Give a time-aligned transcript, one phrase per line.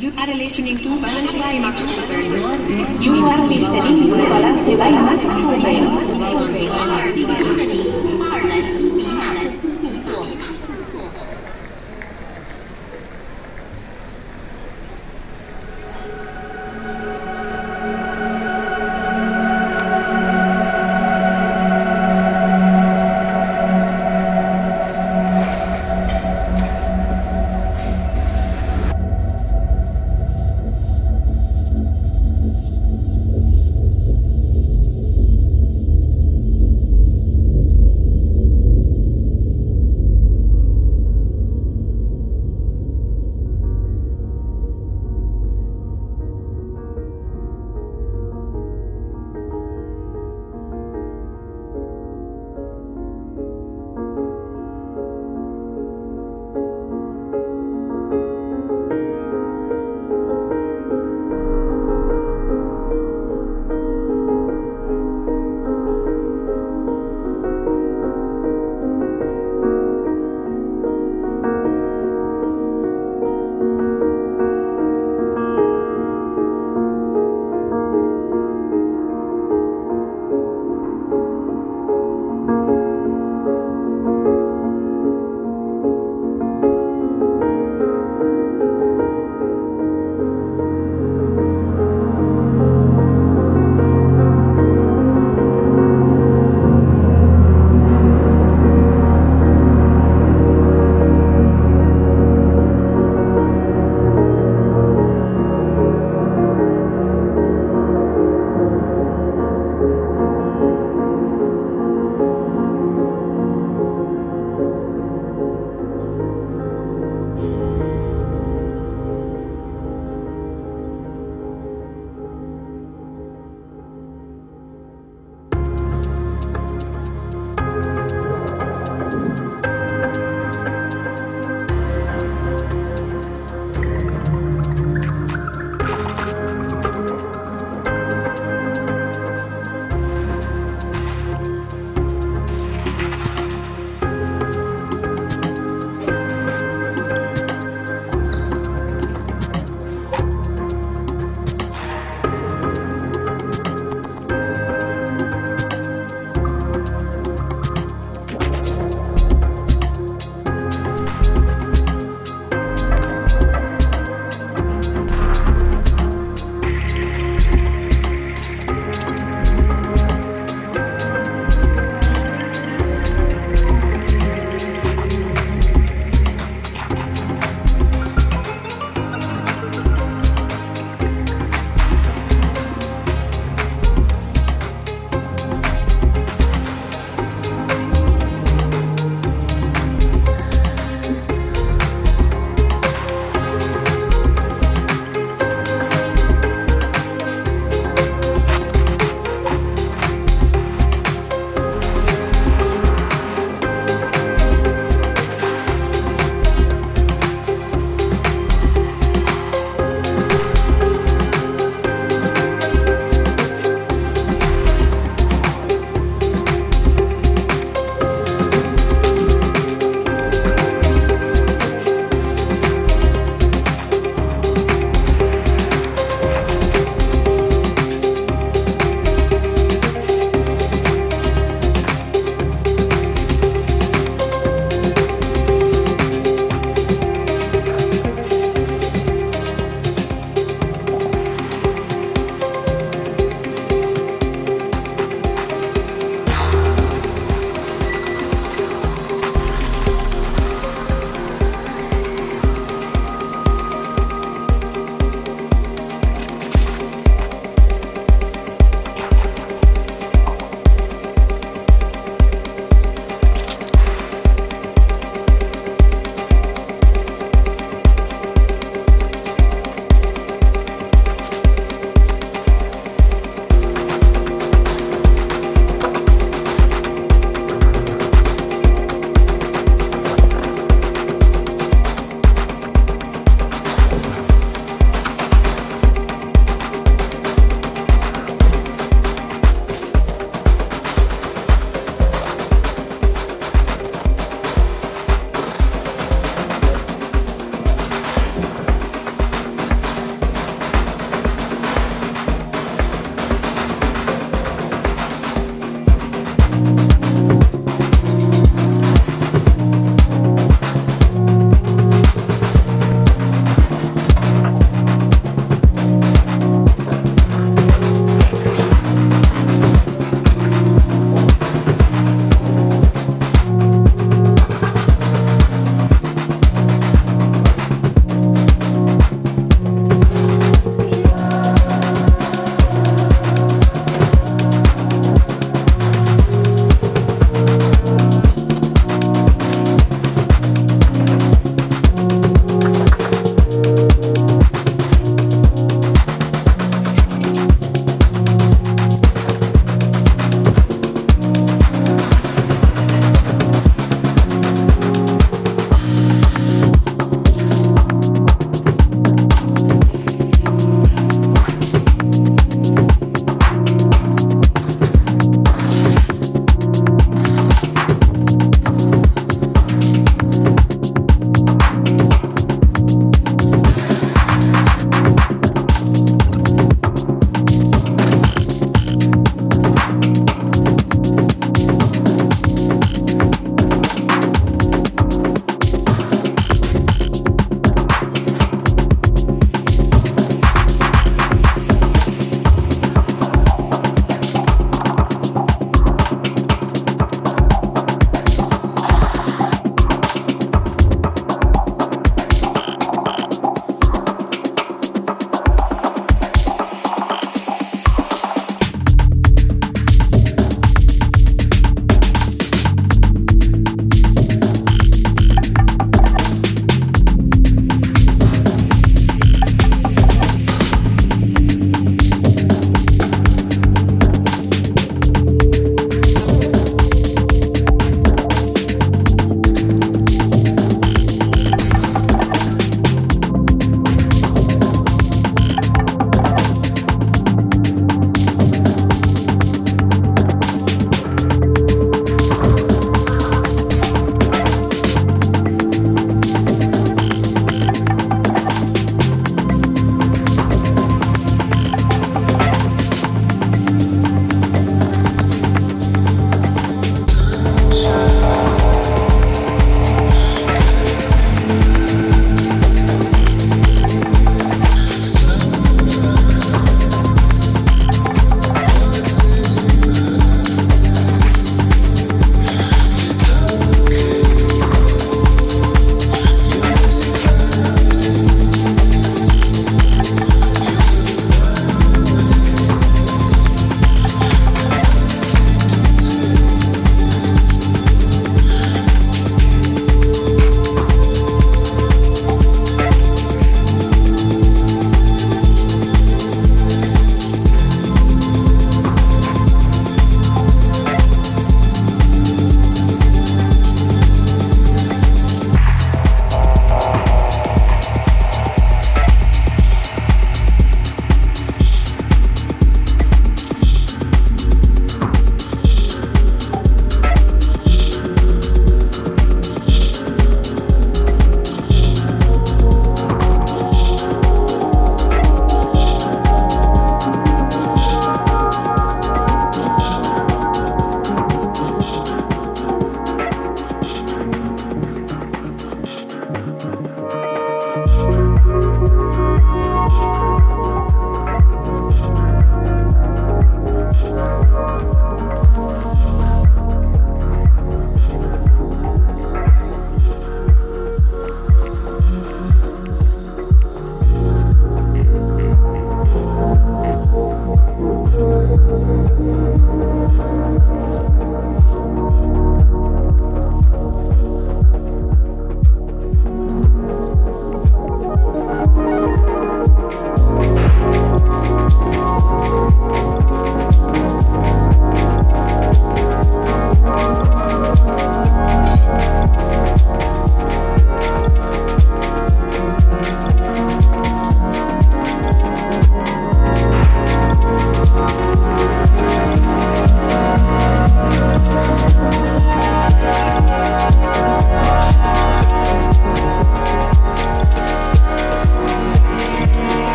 [0.00, 2.22] You are listening to Balance by Max Cooper.
[3.04, 5.28] You are listening to Balance by Max
[7.26, 7.69] been